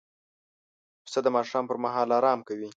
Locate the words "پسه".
1.03-1.19